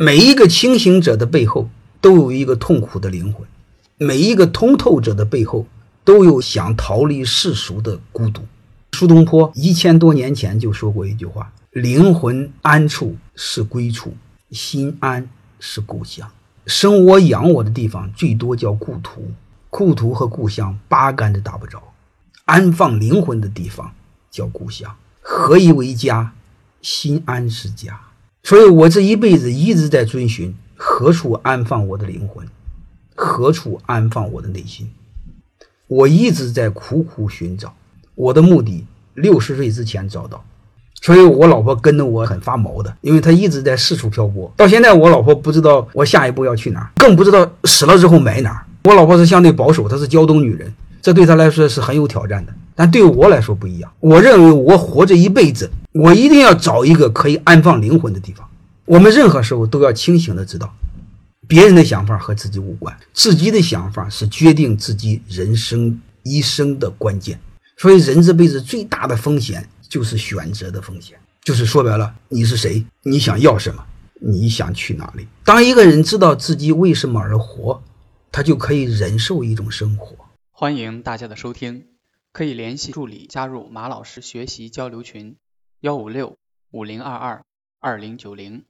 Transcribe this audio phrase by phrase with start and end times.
[0.00, 1.68] 每一个清醒者的背后
[2.00, 3.44] 都有一个痛苦的灵魂，
[3.96, 5.66] 每一个通透者的背后
[6.04, 8.42] 都有想逃离世俗的孤独。
[8.92, 14.14] 苏东坡一千多年前就说过一句话：“灵魂安处是归处，
[14.52, 16.30] 心安是故乡。
[16.66, 19.32] 生我养我的地方最多叫故土，
[19.68, 21.82] 故土和故乡八竿子打不着。
[22.44, 23.92] 安放灵魂的地方
[24.30, 24.94] 叫故乡。
[25.20, 26.34] 何以为家？
[26.82, 27.98] 心安是家。”
[28.48, 32.48] 所以，我这一辈子一直在遵循何处安放我的灵魂，
[33.14, 34.90] 何处安放我的内心。
[35.86, 37.74] 我一直在苦苦寻找，
[38.14, 40.42] 我的目的六十岁之前找到。
[41.02, 44.50] 所以我老婆跟着我很发毛的，因为她一直在四处漂泊。
[44.56, 48.64] 到现在，我老婆不知道我下一步要去哪儿，更不知道死了之后埋哪儿。
[48.84, 52.54] 我老婆是相对保守，她是胶东女人，这对她来说是很有挑战的。
[52.78, 55.68] 但对我来说不一样，我认为我活着一辈子。
[55.94, 58.48] 我一定要找一个可以安放灵魂的地方。
[58.84, 60.72] 我们任何时候都要清醒的知道，
[61.48, 67.40] 别人的想法和自己无关，自己的想法是决定自己人生一生的关键。
[67.76, 73.84] 所以，人这辈子最大的风险就是选择的风险，就是说白了，你是谁，你想要什么，
[74.20, 75.26] 你想去哪里。
[75.42, 77.82] 当一个人知道自己为什么而活，
[78.30, 80.14] 他就可以忍受一种生活。
[80.52, 81.82] 欢迎大家的收听，
[82.32, 85.36] 可以联系助理加入马老师学习交流群。
[85.80, 86.36] 幺五六
[86.70, 87.44] 五零二二
[87.78, 88.64] 二零九零。